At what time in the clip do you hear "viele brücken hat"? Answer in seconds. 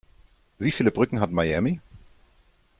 0.71-1.29